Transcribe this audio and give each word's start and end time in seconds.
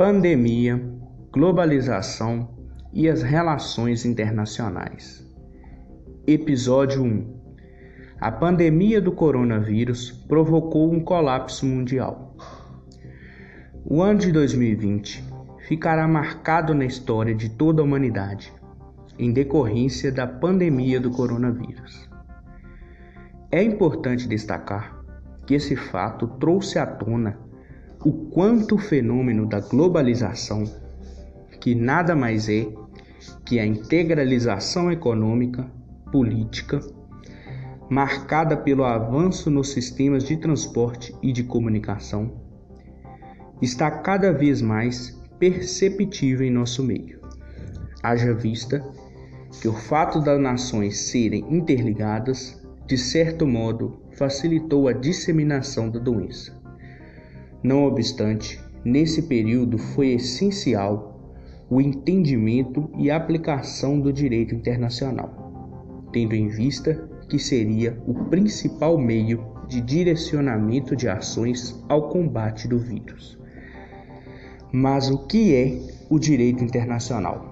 Pandemia, 0.00 0.82
globalização 1.30 2.48
e 2.90 3.06
as 3.06 3.22
relações 3.22 4.06
internacionais. 4.06 5.22
Episódio 6.26 7.02
1 7.02 7.38
A 8.18 8.32
pandemia 8.32 8.98
do 8.98 9.12
coronavírus 9.12 10.10
provocou 10.26 10.90
um 10.90 11.00
colapso 11.00 11.66
mundial. 11.66 12.34
O 13.84 14.00
ano 14.00 14.20
de 14.20 14.32
2020 14.32 15.22
ficará 15.68 16.08
marcado 16.08 16.74
na 16.74 16.86
história 16.86 17.34
de 17.34 17.50
toda 17.50 17.82
a 17.82 17.84
humanidade, 17.84 18.50
em 19.18 19.30
decorrência 19.30 20.10
da 20.10 20.26
pandemia 20.26 20.98
do 20.98 21.10
coronavírus. 21.10 22.08
É 23.52 23.62
importante 23.62 24.26
destacar 24.26 24.98
que 25.46 25.52
esse 25.52 25.76
fato 25.76 26.26
trouxe 26.26 26.78
à 26.78 26.86
tona 26.86 27.49
o 28.02 28.12
quanto 28.30 28.76
o 28.76 28.78
fenômeno 28.78 29.46
da 29.46 29.60
globalização, 29.60 30.64
que 31.60 31.74
nada 31.74 32.16
mais 32.16 32.48
é 32.48 32.66
que 33.44 33.58
a 33.58 33.66
integralização 33.66 34.90
econômica, 34.90 35.70
política, 36.10 36.80
marcada 37.90 38.56
pelo 38.56 38.84
avanço 38.84 39.50
nos 39.50 39.72
sistemas 39.72 40.24
de 40.24 40.38
transporte 40.38 41.14
e 41.22 41.30
de 41.30 41.44
comunicação, 41.44 42.40
está 43.60 43.90
cada 43.90 44.32
vez 44.32 44.62
mais 44.62 45.20
perceptível 45.38 46.46
em 46.46 46.50
nosso 46.50 46.82
meio. 46.82 47.20
Haja 48.02 48.32
vista 48.32 48.82
que 49.60 49.68
o 49.68 49.74
fato 49.74 50.22
das 50.22 50.40
nações 50.40 50.98
serem 51.00 51.44
interligadas, 51.54 52.66
de 52.86 52.96
certo 52.96 53.46
modo, 53.46 54.00
facilitou 54.16 54.88
a 54.88 54.92
disseminação 54.92 55.90
da 55.90 55.98
doença. 55.98 56.59
Não 57.62 57.84
obstante, 57.84 58.58
nesse 58.84 59.22
período 59.22 59.76
foi 59.76 60.12
essencial 60.12 61.10
o 61.68 61.80
entendimento 61.80 62.90
e 62.98 63.10
aplicação 63.10 64.00
do 64.00 64.12
direito 64.12 64.54
internacional, 64.54 66.08
tendo 66.12 66.34
em 66.34 66.48
vista 66.48 67.08
que 67.28 67.38
seria 67.38 68.02
o 68.06 68.14
principal 68.24 68.98
meio 68.98 69.44
de 69.68 69.80
direcionamento 69.80 70.96
de 70.96 71.08
ações 71.08 71.80
ao 71.88 72.08
combate 72.08 72.66
do 72.66 72.78
vírus. 72.78 73.38
Mas 74.72 75.10
o 75.10 75.26
que 75.26 75.54
é 75.54 75.78
o 76.08 76.18
direito 76.18 76.64
internacional? 76.64 77.50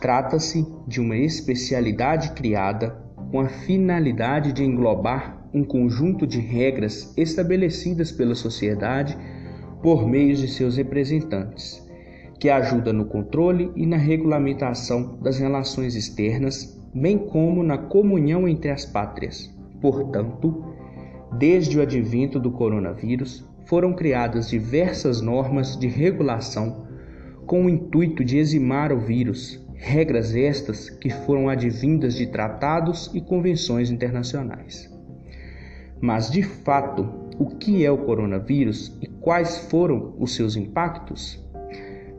Trata-se 0.00 0.66
de 0.86 1.00
uma 1.00 1.16
especialidade 1.16 2.32
criada 2.32 3.02
com 3.30 3.40
a 3.40 3.48
finalidade 3.48 4.52
de 4.52 4.62
englobar 4.62 5.45
um 5.56 5.64
conjunto 5.64 6.26
de 6.26 6.38
regras 6.38 7.14
estabelecidas 7.16 8.12
pela 8.12 8.34
sociedade 8.34 9.16
por 9.82 10.06
meio 10.06 10.36
de 10.36 10.48
seus 10.48 10.76
representantes, 10.76 11.82
que 12.38 12.50
ajuda 12.50 12.92
no 12.92 13.06
controle 13.06 13.72
e 13.74 13.86
na 13.86 13.96
regulamentação 13.96 15.18
das 15.22 15.38
relações 15.38 15.94
externas, 15.94 16.78
bem 16.94 17.16
como 17.16 17.62
na 17.62 17.78
comunhão 17.78 18.46
entre 18.46 18.70
as 18.70 18.84
pátrias. 18.84 19.50
Portanto, 19.80 20.62
desde 21.38 21.78
o 21.78 21.82
advento 21.82 22.38
do 22.38 22.50
coronavírus, 22.50 23.42
foram 23.64 23.94
criadas 23.94 24.50
diversas 24.50 25.22
normas 25.22 25.74
de 25.74 25.86
regulação 25.86 26.86
com 27.46 27.64
o 27.64 27.70
intuito 27.70 28.22
de 28.22 28.36
eximar 28.36 28.92
o 28.92 29.00
vírus, 29.00 29.66
regras 29.72 30.36
estas 30.36 30.90
que 30.90 31.08
foram 31.08 31.48
advindas 31.48 32.14
de 32.14 32.26
tratados 32.26 33.10
e 33.14 33.22
convenções 33.22 33.90
internacionais. 33.90 34.94
Mas 36.00 36.30
de 36.30 36.42
fato, 36.42 37.08
o 37.38 37.46
que 37.46 37.84
é 37.84 37.90
o 37.90 37.98
coronavírus 37.98 38.96
e 39.00 39.06
quais 39.06 39.58
foram 39.70 40.14
os 40.18 40.34
seus 40.34 40.56
impactos? 40.56 41.42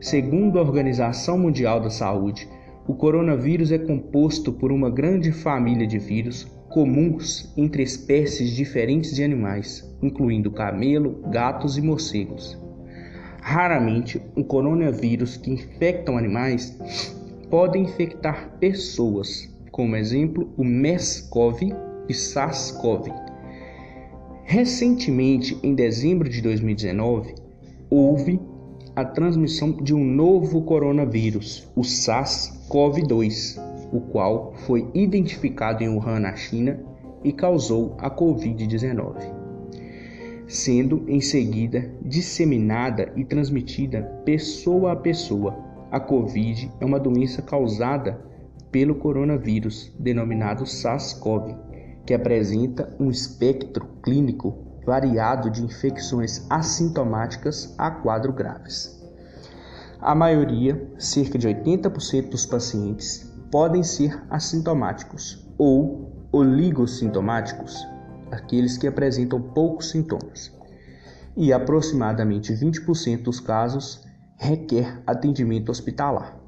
Segundo 0.00 0.58
a 0.58 0.62
Organização 0.62 1.38
Mundial 1.38 1.80
da 1.80 1.90
Saúde, 1.90 2.48
o 2.86 2.94
coronavírus 2.94 3.70
é 3.70 3.78
composto 3.78 4.52
por 4.52 4.72
uma 4.72 4.88
grande 4.88 5.30
família 5.30 5.86
de 5.86 5.98
vírus 5.98 6.44
comuns 6.68 7.52
entre 7.56 7.82
espécies 7.82 8.50
diferentes 8.50 9.14
de 9.14 9.24
animais, 9.24 9.88
incluindo 10.02 10.50
camelo, 10.50 11.22
gatos 11.30 11.76
e 11.76 11.82
morcegos. 11.82 12.58
Raramente, 13.40 14.20
um 14.36 14.42
coronavírus 14.42 15.36
que 15.36 15.50
infectam 15.50 16.18
animais 16.18 16.76
pode 17.50 17.78
infectar 17.78 18.56
pessoas, 18.60 19.48
como 19.70 19.96
exemplo 19.96 20.52
o 20.56 20.64
MERS-CoV 20.64 21.74
e 22.08 22.14
SARS-CoV. 22.14 23.27
Recentemente, 24.50 25.58
em 25.62 25.74
dezembro 25.74 26.26
de 26.26 26.40
2019, 26.40 27.34
houve 27.90 28.40
a 28.96 29.04
transmissão 29.04 29.72
de 29.72 29.94
um 29.94 30.02
novo 30.02 30.62
coronavírus, 30.62 31.70
o 31.76 31.82
SARS-CoV-2, 31.82 33.60
o 33.92 34.00
qual 34.00 34.54
foi 34.54 34.88
identificado 34.94 35.84
em 35.84 35.90
Wuhan, 35.90 36.20
na 36.20 36.34
China, 36.34 36.82
e 37.22 37.30
causou 37.30 37.94
a 37.98 38.10
Covid-19, 38.10 39.16
sendo 40.46 41.04
em 41.06 41.20
seguida 41.20 41.92
disseminada 42.00 43.12
e 43.16 43.26
transmitida 43.26 44.00
pessoa 44.24 44.92
a 44.92 44.96
pessoa. 44.96 45.58
A 45.90 46.00
Covid 46.00 46.72
é 46.80 46.86
uma 46.86 46.98
doença 46.98 47.42
causada 47.42 48.18
pelo 48.72 48.94
coronavírus, 48.94 49.94
denominado 49.98 50.64
SARS-CoV 50.64 51.67
que 52.08 52.14
apresenta 52.14 52.88
um 52.98 53.10
espectro 53.10 53.86
clínico 54.02 54.80
variado 54.86 55.50
de 55.50 55.62
infecções 55.62 56.46
assintomáticas 56.48 57.74
a 57.76 57.90
quadro 57.90 58.32
graves. 58.32 58.98
A 60.00 60.14
maioria, 60.14 60.90
cerca 60.98 61.36
de 61.36 61.46
80% 61.46 62.30
dos 62.30 62.46
pacientes, 62.46 63.30
podem 63.52 63.82
ser 63.82 64.18
assintomáticos 64.30 65.46
ou 65.58 66.10
oligossintomáticos, 66.32 67.76
aqueles 68.30 68.78
que 68.78 68.86
apresentam 68.86 69.42
poucos 69.42 69.90
sintomas. 69.90 70.50
E 71.36 71.52
aproximadamente 71.52 72.54
20% 72.54 73.24
dos 73.24 73.38
casos 73.38 74.02
requer 74.38 75.02
atendimento 75.06 75.70
hospitalar, 75.70 76.40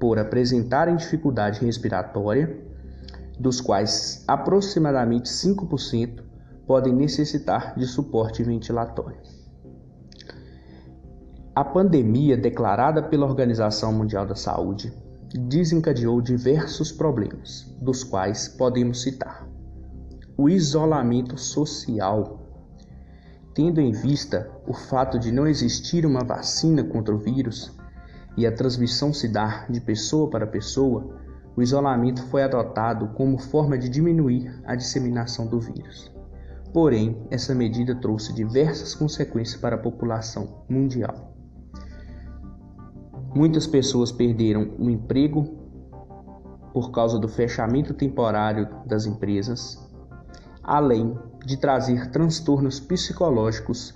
por 0.00 0.18
apresentarem 0.18 0.96
dificuldade 0.96 1.62
respiratória 1.62 2.71
dos 3.42 3.60
quais 3.60 4.24
aproximadamente 4.28 5.28
5% 5.28 6.22
podem 6.64 6.94
necessitar 6.94 7.76
de 7.76 7.84
suporte 7.86 8.44
ventilatório. 8.44 9.18
A 11.52 11.64
pandemia 11.64 12.36
declarada 12.36 13.02
pela 13.02 13.26
Organização 13.26 13.92
Mundial 13.92 14.24
da 14.24 14.36
Saúde 14.36 14.92
desencadeou 15.34 16.20
diversos 16.20 16.92
problemas, 16.92 17.76
dos 17.80 18.04
quais 18.04 18.46
podemos 18.46 19.02
citar 19.02 19.48
o 20.36 20.48
isolamento 20.48 21.36
social. 21.36 22.40
Tendo 23.54 23.80
em 23.80 23.90
vista 23.90 24.50
o 24.66 24.72
fato 24.72 25.18
de 25.18 25.32
não 25.32 25.48
existir 25.48 26.06
uma 26.06 26.24
vacina 26.24 26.84
contra 26.84 27.14
o 27.14 27.18
vírus 27.18 27.76
e 28.36 28.46
a 28.46 28.52
transmissão 28.52 29.12
se 29.12 29.28
dar 29.28 29.70
de 29.70 29.80
pessoa 29.80 30.30
para 30.30 30.46
pessoa, 30.46 31.20
o 31.56 31.62
isolamento 31.62 32.22
foi 32.26 32.42
adotado 32.42 33.08
como 33.08 33.38
forma 33.38 33.76
de 33.76 33.88
diminuir 33.88 34.60
a 34.64 34.74
disseminação 34.74 35.46
do 35.46 35.60
vírus. 35.60 36.10
Porém, 36.72 37.26
essa 37.30 37.54
medida 37.54 37.94
trouxe 37.94 38.32
diversas 38.32 38.94
consequências 38.94 39.60
para 39.60 39.76
a 39.76 39.78
população 39.78 40.64
mundial. 40.68 41.34
Muitas 43.34 43.66
pessoas 43.66 44.10
perderam 44.10 44.74
o 44.78 44.88
emprego 44.88 45.58
por 46.72 46.90
causa 46.90 47.18
do 47.18 47.28
fechamento 47.28 47.92
temporário 47.92 48.68
das 48.86 49.04
empresas, 49.04 49.78
além 50.62 51.18
de 51.44 51.58
trazer 51.58 52.10
transtornos 52.10 52.80
psicológicos 52.80 53.94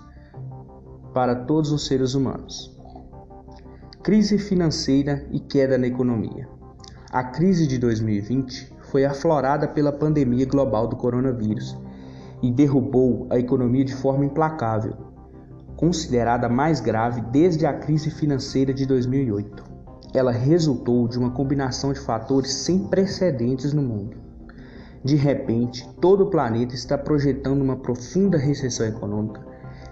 para 1.15 1.35
todos 1.35 1.73
os 1.73 1.87
seres 1.87 2.15
humanos. 2.15 2.77
Crise 4.03 4.39
financeira 4.39 5.27
e 5.31 5.41
queda 5.41 5.79
na 5.79 5.87
economia. 5.87 6.56
A 7.17 7.25
crise 7.25 7.67
de 7.67 7.79
2020 7.79 8.75
foi 8.91 9.07
aflorada 9.07 9.67
pela 9.67 9.91
pandemia 9.91 10.45
global 10.45 10.87
do 10.87 10.97
coronavírus 10.97 11.75
e 12.43 12.53
derrubou 12.53 13.27
a 13.31 13.39
economia 13.39 13.83
de 13.87 13.95
forma 13.95 14.27
implacável, 14.27 14.93
considerada 15.77 16.47
mais 16.47 16.79
grave 16.79 17.23
desde 17.33 17.65
a 17.65 17.73
crise 17.73 18.11
financeira 18.11 18.75
de 18.75 18.85
2008. 18.85 19.65
Ela 20.13 20.31
resultou 20.31 21.09
de 21.09 21.19
uma 21.19 21.31
combinação 21.31 21.91
de 21.91 22.01
fatores 22.01 22.53
sem 22.53 22.81
precedentes 22.81 23.73
no 23.73 23.81
mundo. 23.81 24.19
De 25.03 25.17
repente, 25.17 25.89
todo 25.99 26.25
o 26.25 26.31
planeta 26.31 26.75
está 26.75 26.99
projetando 26.99 27.63
uma 27.63 27.77
profunda 27.77 28.37
recessão 28.37 28.85
econômica 28.85 29.43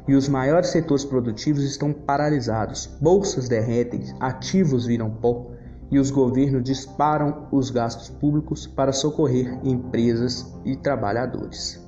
e 0.07 0.15
os 0.15 0.29
maiores 0.29 0.69
setores 0.69 1.07
produtivos 1.07 1.65
estão 1.65 1.91
paralisados, 1.91 2.85
bolsas 3.01 3.49
derretem, 3.49 4.15
ativos 4.21 4.85
viram 4.85 5.09
pó 5.09 5.54
e 5.95 5.99
os 6.01 6.11
governos 6.11 6.65
disparam 6.65 7.47
os 7.53 7.71
gastos 7.71 8.09
públicos 8.09 8.67
para 8.67 8.93
socorrer 8.93 9.61
empresas 9.63 10.53
e 10.65 10.75
trabalhadores. 10.75 11.81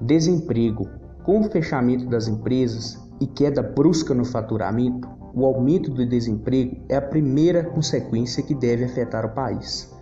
Desemprego. 0.00 0.88
Com 1.24 1.40
o 1.40 1.50
fechamento 1.50 2.06
das 2.06 2.28
empresas, 2.28 3.02
e 3.20 3.26
queda 3.26 3.64
brusca 3.64 4.14
no 4.14 4.24
faturamento, 4.24 5.08
o 5.34 5.44
aumento 5.44 5.90
do 5.90 6.06
desemprego 6.06 6.84
é 6.88 6.94
a 6.94 7.02
primeira 7.02 7.64
consequência 7.64 8.44
que 8.44 8.54
deve 8.54 8.84
afetar 8.84 9.26
o 9.26 9.34
país. 9.34 9.92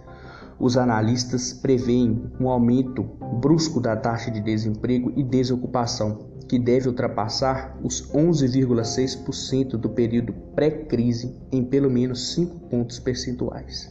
Os 0.60 0.76
analistas 0.76 1.54
preveem 1.54 2.30
um 2.38 2.50
aumento 2.50 3.04
brusco 3.40 3.80
da 3.80 3.96
taxa 3.96 4.30
de 4.30 4.42
desemprego 4.42 5.10
e 5.16 5.22
desocupação, 5.22 6.18
que 6.42 6.58
deve 6.58 6.88
ultrapassar 6.88 7.78
os 7.82 8.10
11,6% 8.12 9.70
do 9.70 9.88
período 9.90 10.32
pré-crise 10.54 11.40
em 11.50 11.64
pelo 11.64 11.90
menos 11.90 12.34
5 12.34 12.68
pontos 12.68 12.98
percentuais. 12.98 13.90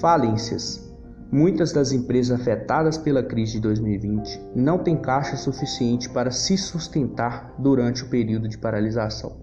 Falências. 0.00 0.82
Muitas 1.30 1.72
das 1.72 1.90
empresas 1.90 2.40
afetadas 2.40 2.96
pela 2.96 3.22
crise 3.22 3.54
de 3.54 3.60
2020 3.60 4.40
não 4.54 4.78
têm 4.78 4.96
caixa 4.96 5.36
suficiente 5.36 6.08
para 6.08 6.30
se 6.30 6.56
sustentar 6.56 7.54
durante 7.58 8.04
o 8.04 8.08
período 8.08 8.48
de 8.48 8.56
paralisação. 8.56 9.36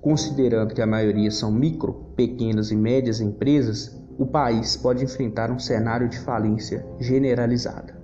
Considerando 0.00 0.74
que 0.74 0.82
a 0.82 0.86
maioria 0.86 1.30
são 1.30 1.52
micro, 1.52 2.12
pequenas 2.16 2.70
e 2.70 2.76
médias 2.76 3.20
empresas, 3.20 3.96
o 4.18 4.26
país 4.26 4.76
pode 4.76 5.04
enfrentar 5.04 5.50
um 5.50 5.58
cenário 5.58 6.08
de 6.08 6.18
falência 6.18 6.84
generalizada. 6.98 7.97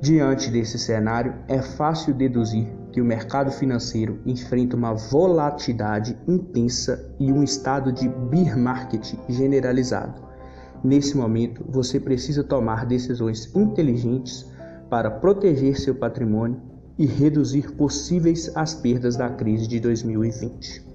Diante 0.00 0.50
desse 0.50 0.78
cenário, 0.78 1.34
é 1.46 1.60
fácil 1.60 2.14
deduzir 2.14 2.66
que 2.90 3.02
o 3.02 3.04
mercado 3.04 3.50
financeiro 3.50 4.18
enfrenta 4.24 4.74
uma 4.74 4.94
volatilidade 4.94 6.18
intensa 6.26 7.14
e 7.20 7.30
um 7.30 7.42
estado 7.42 7.92
de 7.92 8.08
bear 8.08 8.58
market 8.58 9.14
generalizado. 9.28 10.22
Nesse 10.82 11.14
momento, 11.14 11.62
você 11.68 12.00
precisa 12.00 12.42
tomar 12.42 12.86
decisões 12.86 13.54
inteligentes 13.54 14.50
para 14.88 15.10
proteger 15.10 15.78
seu 15.78 15.94
patrimônio 15.94 16.58
e 16.98 17.04
reduzir 17.04 17.70
possíveis 17.72 18.50
as 18.56 18.72
perdas 18.72 19.16
da 19.16 19.28
crise 19.28 19.68
de 19.68 19.78
2020. 19.80 20.89